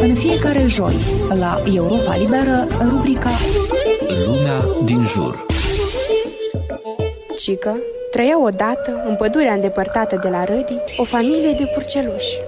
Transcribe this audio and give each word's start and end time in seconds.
În 0.00 0.14
fiecare 0.14 0.64
joi, 0.66 0.94
la 1.28 1.62
Europa 1.74 2.16
Liberă, 2.16 2.66
rubrica 2.88 3.30
Lumea 4.26 4.64
din 4.84 5.04
jur. 5.04 5.46
Cică 7.38 7.76
trăia 8.10 8.42
odată, 8.42 9.04
în 9.08 9.14
pădurea 9.14 9.52
îndepărtată 9.52 10.18
de 10.22 10.28
la 10.28 10.44
Rădii, 10.44 10.82
o 10.96 11.04
familie 11.04 11.52
de 11.58 11.70
purceluși. 11.74 12.38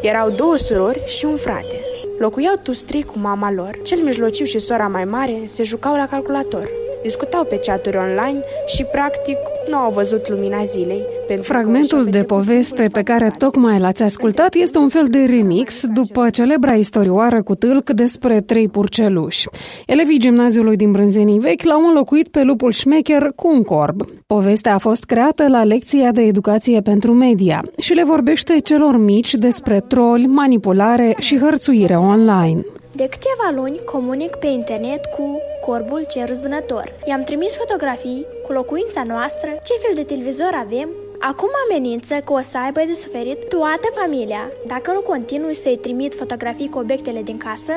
Erau 0.00 0.30
două 0.30 0.56
surori 0.56 1.02
și 1.06 1.24
un 1.24 1.36
frate. 1.36 1.80
Locuiau 2.18 2.54
toți 2.62 2.84
trei 2.84 3.02
cu 3.02 3.18
mama 3.18 3.52
lor. 3.52 3.78
Cel 3.82 3.98
mijlociu 3.98 4.44
și 4.44 4.58
sora 4.58 4.86
mai 4.86 5.04
mare 5.04 5.42
se 5.44 5.62
jucau 5.62 5.96
la 5.96 6.06
calculator 6.06 6.79
discutau 7.02 7.44
pe 7.44 7.60
chaturi 7.62 7.96
online 7.96 8.42
și, 8.66 8.84
practic, 8.84 9.36
nu 9.68 9.76
au 9.76 9.90
văzut 9.90 10.28
lumina 10.28 10.62
zilei. 10.62 11.02
Fragmentul 11.40 12.04
de 12.04 12.22
poveste 12.22 12.88
pe 12.92 13.02
care 13.02 13.34
tocmai 13.38 13.78
l-ați 13.78 14.02
ascultat 14.02 14.54
este 14.54 14.78
un 14.78 14.88
fel 14.88 15.06
de 15.08 15.18
remix 15.18 15.86
după 15.86 16.30
celebra 16.30 16.72
istorioară 16.72 17.42
cu 17.42 17.54
tâlc 17.54 17.90
despre 17.90 18.40
trei 18.40 18.68
purceluși. 18.68 19.48
Elevii 19.86 20.18
gimnaziului 20.18 20.76
din 20.76 20.92
Brânzenii 20.92 21.38
Vechi 21.38 21.62
l-au 21.62 21.86
înlocuit 21.86 22.28
pe 22.28 22.42
lupul 22.42 22.72
șmecher 22.72 23.32
cu 23.34 23.48
un 23.48 23.62
corb. 23.62 24.02
Povestea 24.26 24.74
a 24.74 24.78
fost 24.78 25.04
creată 25.04 25.48
la 25.48 25.64
lecția 25.64 26.12
de 26.12 26.22
educație 26.22 26.80
pentru 26.80 27.12
media 27.12 27.64
și 27.78 27.92
le 27.92 28.04
vorbește 28.04 28.58
celor 28.58 28.96
mici 28.96 29.34
despre 29.34 29.84
troli, 29.88 30.26
manipulare 30.26 31.14
și 31.18 31.38
hărțuire 31.38 31.94
online. 31.94 32.64
De 33.00 33.08
câteva 33.08 33.50
luni 33.54 33.84
comunic 33.84 34.36
pe 34.36 34.46
internet 34.46 35.04
cu 35.06 35.40
Corbul 35.66 36.06
Cer 36.08 36.28
Răzbunător. 36.28 36.92
I-am 37.04 37.24
trimis 37.24 37.56
fotografii 37.56 38.26
cu 38.46 38.52
locuința 38.52 39.02
noastră, 39.02 39.50
ce 39.50 39.72
fel 39.82 39.94
de 39.94 40.02
televizor 40.02 40.50
avem, 40.54 40.88
Acum 41.18 41.48
amenință 41.68 42.14
că 42.14 42.32
o 42.32 42.40
să 42.40 42.58
aibă 42.58 42.80
de 42.86 42.94
suferit 42.94 43.48
toată 43.48 43.88
familia 44.00 44.50
dacă 44.66 44.92
nu 44.92 45.00
continui 45.00 45.54
să-i 45.54 45.78
trimit 45.78 46.14
fotografii 46.14 46.68
cu 46.68 46.78
obiectele 46.78 47.22
din 47.22 47.38
casă. 47.38 47.72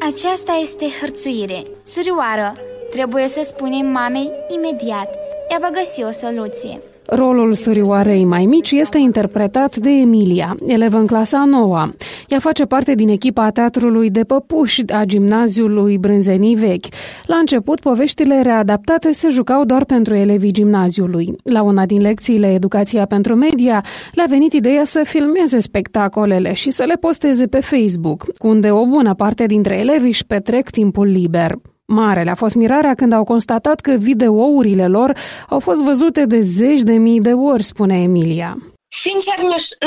Aceasta 0.00 0.58
este 0.62 0.84
hărțuire. 1.00 1.62
Surioară, 1.82 2.52
trebuie 2.90 3.28
să 3.28 3.40
spunem 3.44 3.86
mamei 3.86 4.30
imediat. 4.48 5.14
Ea 5.50 5.58
va 5.60 5.70
găsi 5.70 6.02
o 6.02 6.10
soluție. 6.10 6.80
Rolul 7.14 7.54
surioarei 7.54 8.24
mai 8.24 8.46
mici 8.46 8.70
este 8.70 8.98
interpretat 8.98 9.76
de 9.76 9.90
Emilia, 9.90 10.56
elevă 10.66 10.96
în 10.96 11.06
clasa 11.06 11.44
9. 11.44 11.88
Ea 12.28 12.38
face 12.38 12.64
parte 12.64 12.94
din 12.94 13.08
echipa 13.08 13.50
teatrului 13.50 14.10
de 14.10 14.24
păpuși 14.24 14.82
a 14.92 15.04
gimnaziului 15.04 15.98
Brânzenii 15.98 16.54
Vechi. 16.54 16.86
La 17.26 17.36
început, 17.36 17.80
poveștile 17.80 18.40
readaptate 18.42 19.12
se 19.12 19.28
jucau 19.28 19.64
doar 19.64 19.84
pentru 19.84 20.14
elevii 20.14 20.52
gimnaziului. 20.52 21.36
La 21.42 21.62
una 21.62 21.86
din 21.86 22.00
lecțiile 22.00 22.52
Educația 22.52 23.06
pentru 23.06 23.34
Media, 23.34 23.84
le-a 24.12 24.26
venit 24.28 24.52
ideea 24.52 24.84
să 24.84 25.02
filmeze 25.04 25.58
spectacolele 25.58 26.52
și 26.52 26.70
să 26.70 26.84
le 26.84 26.94
posteze 26.94 27.46
pe 27.46 27.60
Facebook, 27.60 28.26
unde 28.42 28.70
o 28.70 28.86
bună 28.86 29.14
parte 29.14 29.46
dintre 29.46 29.78
elevi 29.78 30.06
își 30.06 30.26
petrec 30.26 30.70
timpul 30.70 31.06
liber. 31.06 31.54
Mare 31.86 32.22
le-a 32.22 32.34
fost 32.34 32.54
mirarea 32.54 32.94
când 32.94 33.12
au 33.12 33.24
constatat 33.24 33.80
că 33.80 33.92
videourile 33.92 34.86
lor 34.86 35.16
au 35.48 35.58
fost 35.58 35.82
văzute 35.82 36.24
de 36.24 36.40
zeci 36.40 36.82
de 36.82 36.92
mii 36.92 37.20
de 37.20 37.32
ori, 37.32 37.62
spune 37.62 38.02
Emilia. 38.02 38.73
Sincer, 39.02 39.34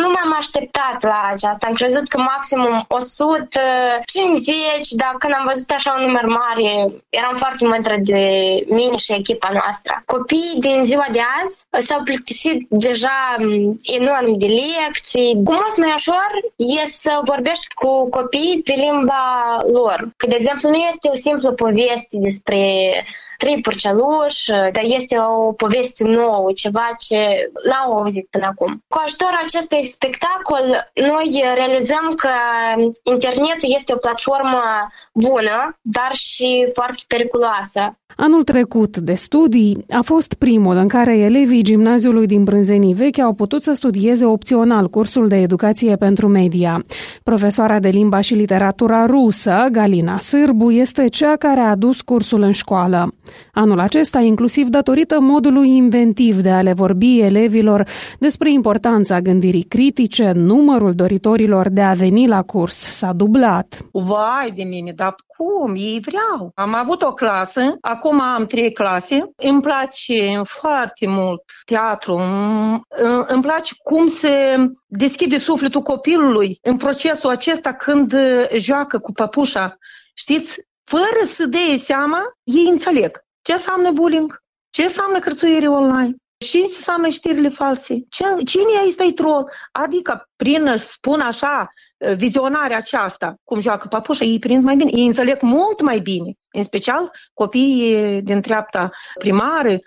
nu 0.02 0.08
m-am 0.08 0.36
așteptat 0.38 1.04
la 1.04 1.30
aceasta. 1.34 1.68
Am 1.68 1.74
crezut 1.74 2.08
că 2.08 2.18
maximum 2.18 2.86
150, 2.88 4.90
dar 4.90 5.16
când 5.20 5.34
am 5.38 5.46
văzut 5.52 5.70
așa 5.70 5.96
un 5.98 6.06
număr 6.06 6.26
mare, 6.26 6.94
eram 7.10 7.36
foarte 7.36 7.68
mândră 7.68 7.96
de 8.00 8.22
mine 8.68 8.96
și 8.96 9.14
echipa 9.14 9.50
noastră. 9.54 10.04
Copiii 10.06 10.60
din 10.60 10.86
ziua 10.86 11.08
de 11.12 11.20
azi 11.42 11.66
s-au 11.88 12.02
plictisit 12.04 12.66
deja 12.70 13.36
enorm 13.98 14.38
de 14.38 14.46
lecții. 14.46 15.42
Cu 15.46 15.52
mult 15.52 15.78
mai 15.78 15.94
ușor 15.96 16.30
e 16.56 16.86
să 16.86 17.20
vorbești 17.24 17.68
cu 17.74 18.10
copiii 18.10 18.62
pe 18.64 18.74
limba 18.86 19.24
lor. 19.72 20.10
Că, 20.18 20.28
de 20.28 20.36
exemplu, 20.36 20.70
nu 20.70 20.76
este 20.76 21.10
o 21.10 21.16
simplă 21.16 21.52
poveste 21.52 22.18
despre 22.28 22.60
trei 23.38 23.62
purceluși, 23.62 24.48
dar 24.48 24.84
este 24.84 25.18
o 25.20 25.52
poveste 25.52 26.08
nouă, 26.08 26.52
ceva 26.52 26.88
ce 27.08 27.18
l-au 27.70 27.98
auzit 27.98 28.28
până 28.30 28.46
acum. 28.46 28.84
Cu 28.98 29.04
ajutorul 29.06 29.40
acestui 29.46 29.84
spectacol, 29.84 30.66
noi 31.14 31.44
realizăm 31.56 32.14
că 32.16 32.34
internetul 33.04 33.70
este 33.76 33.94
o 33.94 33.98
platformă 33.98 34.62
bună, 35.14 35.78
dar 35.82 36.12
și 36.14 36.70
foarte 36.74 37.04
periculoasă. 37.08 37.98
Anul 38.16 38.44
trecut 38.44 38.98
de 38.98 39.14
studii 39.14 39.86
a 39.90 40.02
fost 40.02 40.34
primul 40.34 40.76
în 40.76 40.88
care 40.88 41.18
elevii 41.18 41.64
gimnaziului 41.64 42.28
din 42.28 42.44
Brânzenii 42.44 42.94
Vechi 42.94 43.20
au 43.20 43.34
putut 43.34 43.62
să 43.62 43.74
studieze 43.74 44.26
opțional 44.26 44.88
cursul 44.90 45.28
de 45.28 45.36
educație 45.36 45.96
pentru 45.96 46.28
media. 46.28 46.84
Profesoara 47.24 47.80
de 47.80 47.90
limba 47.90 48.22
și 48.22 48.34
literatura 48.34 49.06
rusă, 49.06 49.68
Galina 49.72 50.20
Sârbu, 50.20 50.72
este 50.72 51.08
cea 51.08 51.36
care 51.36 51.60
a 51.60 51.70
adus 51.70 52.02
cursul 52.02 52.42
în 52.42 52.52
școală. 52.52 53.14
Anul 53.54 53.80
acesta, 53.80 54.20
inclusiv 54.20 54.68
datorită 54.68 55.20
modului 55.20 55.76
inventiv 55.76 56.36
de 56.36 56.50
a 56.50 56.62
le 56.62 56.74
vorbi 56.74 57.20
elevilor 57.20 57.88
despre 58.20 58.52
importanța 58.52 58.86
gândirii 59.20 59.64
critice, 59.64 60.32
numărul 60.36 60.94
doritorilor 60.94 61.70
de 61.70 61.82
a 61.82 61.94
veni 61.94 62.28
la 62.28 62.44
curs 62.44 62.76
s-a 62.76 63.14
dublat. 63.14 63.78
Vai 63.92 64.52
de 64.56 64.64
mine, 64.64 64.92
dar 64.92 65.16
cum? 65.28 65.76
Ei 65.76 66.02
vreau. 66.06 66.52
Am 66.56 66.76
avut 66.76 67.02
o 67.02 67.14
clasă, 67.14 67.78
acum 67.82 68.22
am 68.22 68.46
trei 68.46 68.72
clase. 68.72 69.32
Îmi 69.36 69.62
place 69.62 70.42
foarte 70.44 71.08
mult 71.08 71.44
teatru. 71.66 72.22
Îmi 73.28 73.42
place 73.42 73.74
cum 73.84 74.08
se 74.08 74.56
deschide 74.86 75.38
sufletul 75.38 75.82
copilului 75.82 76.58
în 76.62 76.78
procesul 76.78 77.30
acesta 77.30 77.74
când 77.74 78.14
joacă 78.58 79.00
cu 79.00 79.12
păpușa. 79.12 79.78
Știți, 80.14 80.68
fără 80.84 81.24
să 81.24 81.46
dea 81.46 81.78
seama, 81.78 82.20
ei 82.44 82.68
înțeleg 82.72 83.26
ce 83.42 83.52
înseamnă 83.52 83.92
bullying, 83.92 84.42
ce 84.70 84.84
înseamnă 84.84 85.20
cărțuire 85.20 85.68
online, 85.68 86.16
și 86.46 86.58
înseamnă 86.58 87.10
știrile 87.10 87.50
false. 87.50 88.06
Cine 88.46 88.86
este 88.86 89.12
troll? 89.12 89.52
Adică, 89.72 90.30
prin, 90.36 90.76
spun 90.78 91.20
așa, 91.20 91.70
vizionarea 92.16 92.78
aceasta, 92.78 93.36
cum 93.44 93.60
joacă 93.60 93.88
papușa, 93.88 94.26
ei 94.26 94.40
prind 94.40 94.64
mai 94.64 94.76
bine, 94.76 94.92
ei 94.94 95.06
înțeleg 95.06 95.42
mult 95.42 95.82
mai 95.82 96.00
bine, 96.00 96.34
în 96.52 96.64
special 96.64 97.12
copiii 97.34 98.22
din 98.22 98.42
treapta 98.42 98.90
primară. 99.20 99.80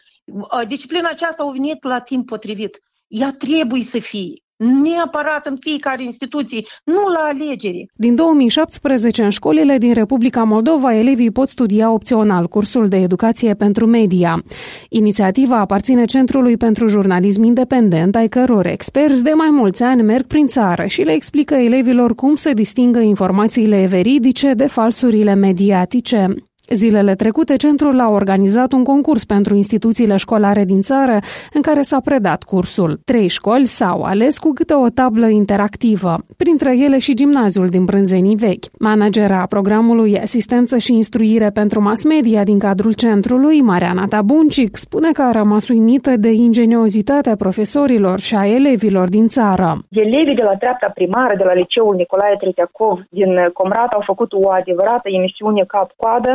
Disciplina 0.67 1.09
aceasta 1.09 1.43
a 1.43 1.51
venit 1.51 1.85
la 1.85 2.01
timp 2.01 2.27
potrivit. 2.27 2.79
Ea 3.07 3.33
trebuie 3.33 3.83
să 3.83 3.99
fie 3.99 4.43
neapărat 4.61 5.47
în 5.47 5.57
fiecare 5.61 6.03
instituție, 6.03 6.63
nu 6.85 7.09
la 7.09 7.21
alegeri. 7.29 7.87
Din 7.95 8.15
2017, 8.15 9.23
în 9.23 9.31
școlile 9.31 9.79
din 9.79 9.93
Republica 9.93 10.43
Moldova, 10.43 10.95
elevii 10.95 11.31
pot 11.31 11.49
studia 11.49 11.93
opțional 11.93 12.47
cursul 12.47 12.89
de 12.89 12.97
educație 12.97 13.55
pentru 13.55 13.87
media. 13.87 14.43
Inițiativa 14.89 15.59
aparține 15.59 16.05
Centrului 16.05 16.57
pentru 16.57 16.87
Jurnalism 16.87 17.43
Independent, 17.43 18.17
ai 18.17 18.29
căror 18.29 18.67
experți 18.67 19.23
de 19.23 19.33
mai 19.37 19.49
mulți 19.51 19.83
ani 19.83 20.03
merg 20.03 20.27
prin 20.27 20.47
țară 20.47 20.87
și 20.87 21.03
le 21.03 21.13
explică 21.13 21.55
elevilor 21.55 22.15
cum 22.15 22.35
să 22.35 22.53
distingă 22.55 22.99
informațiile 22.99 23.87
veridice 23.87 24.53
de 24.53 24.67
falsurile 24.67 25.35
mediatice. 25.35 26.35
Zilele 26.75 27.15
trecute, 27.15 27.57
centrul 27.57 28.01
a 28.01 28.09
organizat 28.09 28.73
un 28.73 28.85
concurs 28.85 29.25
pentru 29.25 29.55
instituțiile 29.55 30.17
școlare 30.17 30.65
din 30.65 30.81
țară 30.81 31.19
în 31.53 31.63
care 31.63 31.83
s-a 31.83 32.01
predat 32.05 32.43
cursul. 32.43 33.01
Trei 33.05 33.29
școli 33.29 33.65
s-au 33.65 34.03
ales 34.03 34.39
cu 34.39 34.53
câte 34.53 34.75
o 34.75 34.89
tablă 34.89 35.27
interactivă, 35.27 36.19
printre 36.37 36.79
ele 36.79 36.99
și 36.99 37.15
gimnaziul 37.15 37.69
din 37.69 37.85
Brânzenii 37.85 38.37
Vechi. 38.37 38.65
Managera 38.79 39.47
programului 39.49 40.19
Asistență 40.21 40.79
și 40.79 40.93
Instruire 40.93 41.51
pentru 41.55 41.81
Mass 41.83 42.05
Media 42.05 42.45
din 42.45 42.59
cadrul 42.59 42.93
centrului, 42.93 43.61
Mariana 43.61 44.07
Tabuncic, 44.09 44.77
spune 44.77 45.11
că 45.13 45.23
a 45.23 45.31
rămas 45.31 45.69
uimită 45.69 46.17
de 46.17 46.33
ingeniozitatea 46.33 47.37
profesorilor 47.37 48.19
și 48.19 48.35
a 48.37 48.47
elevilor 48.47 49.09
din 49.09 49.29
țară. 49.29 49.79
Elevii 49.89 50.35
de 50.35 50.43
la 50.43 50.57
treapta 50.57 50.91
primară 50.95 51.35
de 51.37 51.45
la 51.45 51.55
liceul 51.55 51.95
Nicolae 51.95 52.37
Tretiakov 52.41 52.99
din 53.09 53.33
Comrat 53.53 53.93
au 53.93 54.03
făcut 54.07 54.33
o 54.33 54.51
adevărată 54.51 55.09
emisiune 55.19 55.65
cap-coadă 55.67 56.33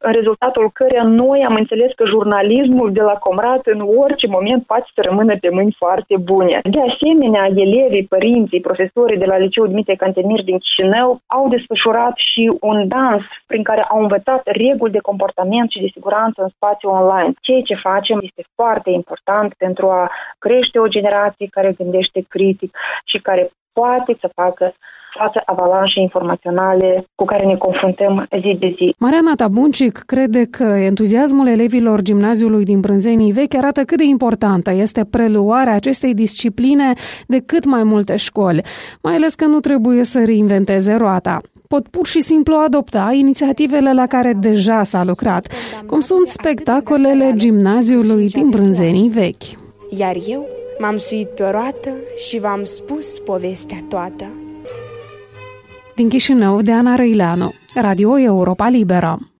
în 0.00 0.12
rezultatul 0.12 0.70
căreia 0.72 1.02
noi 1.02 1.44
am 1.48 1.54
înțeles 1.54 1.90
că 1.96 2.04
jurnalismul 2.06 2.92
de 2.92 3.02
la 3.02 3.12
Comrat 3.12 3.62
în 3.66 3.80
orice 4.02 4.26
moment 4.26 4.66
poate 4.66 4.86
să 4.94 5.00
rămână 5.08 5.36
pe 5.40 5.50
mâini 5.50 5.76
foarte 5.78 6.16
bune. 6.16 6.60
De 6.62 6.80
asemenea, 6.90 7.44
elevii, 7.66 8.10
părinții, 8.14 8.66
profesorii 8.68 9.22
de 9.22 9.24
la 9.24 9.38
Liceul 9.38 9.68
Dimitrie 9.68 9.96
Cantemir 9.96 10.42
din 10.42 10.58
Chișinău 10.58 11.20
au 11.26 11.48
desfășurat 11.48 12.14
și 12.16 12.52
un 12.60 12.88
dans 12.88 13.22
prin 13.46 13.62
care 13.62 13.82
au 13.82 14.00
învățat 14.00 14.40
reguli 14.44 14.92
de 14.92 15.06
comportament 15.10 15.70
și 15.70 15.80
de 15.80 15.90
siguranță 15.92 16.42
în 16.42 16.48
spațiu 16.48 16.88
online. 16.88 17.32
Ceea 17.40 17.62
ce 17.62 17.74
facem 17.74 18.18
este 18.22 18.42
foarte 18.54 18.90
important 18.90 19.54
pentru 19.54 19.86
a 19.88 20.10
crește 20.38 20.78
o 20.78 20.92
generație 20.96 21.46
care 21.50 21.78
gândește 21.80 22.24
critic 22.28 22.76
și 23.04 23.18
care 23.18 23.50
poate 23.78 24.16
să 24.20 24.30
facă 24.34 24.74
față 25.18 25.42
avalanșe 25.44 26.00
informaționale 26.00 27.06
cu 27.14 27.24
care 27.24 27.44
ne 27.44 27.56
confruntăm 27.56 28.26
zi 28.40 28.56
de 28.60 28.74
zi. 28.76 28.94
Mariana 28.98 29.34
Tabuncic 29.34 29.98
crede 29.98 30.44
că 30.50 30.64
entuziasmul 30.64 31.46
elevilor 31.48 32.00
gimnaziului 32.02 32.64
din 32.64 32.80
Brânzenii 32.80 33.32
Vechi 33.32 33.54
arată 33.54 33.82
cât 33.82 33.98
de 33.98 34.04
importantă 34.04 34.70
este 34.72 35.04
preluarea 35.10 35.74
acestei 35.74 36.14
discipline 36.14 36.92
de 37.26 37.38
cât 37.46 37.64
mai 37.64 37.82
multe 37.82 38.16
școli, 38.16 38.62
mai 39.02 39.14
ales 39.14 39.34
că 39.34 39.44
nu 39.44 39.60
trebuie 39.60 40.04
să 40.04 40.22
reinventeze 40.24 40.94
roata. 40.94 41.38
pot 41.68 41.88
pur 41.88 42.06
și 42.06 42.20
simplu 42.20 42.54
adopta 42.54 43.10
inițiativele 43.12 43.92
la 43.92 44.06
care 44.06 44.32
deja 44.32 44.82
s-a 44.82 45.04
lucrat, 45.04 45.52
cum 45.86 46.00
sunt 46.00 46.26
spectacolele 46.26 47.32
gimnaziului 47.36 48.26
din 48.26 48.48
Brânzenii 48.48 49.08
vechi. 49.08 49.44
Iar 49.98 50.16
eu 50.26 50.46
m-am 50.78 50.96
suit 50.96 51.28
pe 51.28 51.42
o 51.42 51.50
roată 51.50 51.90
și 52.28 52.38
v-am 52.38 52.64
spus 52.64 53.18
povestea 53.18 53.84
toată. 53.88 54.26
Din 55.94 56.08
Chișinău, 56.08 56.62
de 56.62 56.72
Ana 56.72 56.94
Răileanu, 56.94 57.52
Radio 57.74 58.18
Europa 58.18 58.68
Liberă. 58.68 59.18